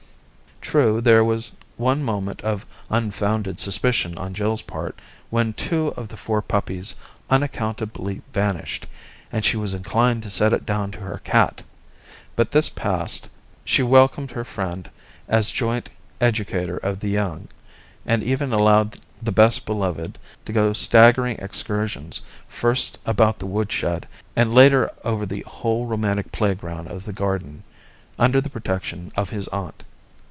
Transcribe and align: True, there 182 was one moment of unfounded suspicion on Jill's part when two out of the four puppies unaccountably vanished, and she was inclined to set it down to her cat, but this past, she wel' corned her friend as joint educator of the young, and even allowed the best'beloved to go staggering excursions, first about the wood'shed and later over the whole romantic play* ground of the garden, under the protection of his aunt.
True, 0.63 1.01
there 1.01 1.21
182 1.25 1.25
was 1.57 1.63
one 1.75 2.01
moment 2.01 2.39
of 2.43 2.65
unfounded 2.89 3.59
suspicion 3.59 4.17
on 4.17 4.33
Jill's 4.33 4.61
part 4.61 4.97
when 5.29 5.51
two 5.51 5.87
out 5.87 5.97
of 5.97 6.07
the 6.07 6.15
four 6.15 6.41
puppies 6.41 6.95
unaccountably 7.29 8.21
vanished, 8.31 8.87
and 9.33 9.43
she 9.43 9.57
was 9.57 9.73
inclined 9.73 10.23
to 10.23 10.29
set 10.29 10.53
it 10.53 10.65
down 10.65 10.91
to 10.91 10.99
her 10.99 11.17
cat, 11.25 11.61
but 12.37 12.51
this 12.51 12.69
past, 12.69 13.27
she 13.65 13.83
wel' 13.83 14.07
corned 14.07 14.31
her 14.31 14.45
friend 14.45 14.89
as 15.27 15.51
joint 15.51 15.89
educator 16.21 16.77
of 16.77 17.01
the 17.01 17.09
young, 17.09 17.49
and 18.05 18.23
even 18.23 18.53
allowed 18.53 18.95
the 19.21 19.33
best'beloved 19.33 20.17
to 20.45 20.53
go 20.53 20.71
staggering 20.71 21.35
excursions, 21.39 22.21
first 22.47 22.97
about 23.05 23.39
the 23.39 23.45
wood'shed 23.47 24.05
and 24.37 24.53
later 24.53 24.89
over 25.03 25.25
the 25.25 25.43
whole 25.45 25.85
romantic 25.85 26.31
play* 26.31 26.55
ground 26.55 26.87
of 26.87 27.03
the 27.03 27.11
garden, 27.11 27.63
under 28.17 28.39
the 28.39 28.49
protection 28.49 29.11
of 29.17 29.31
his 29.31 29.49
aunt. 29.49 29.83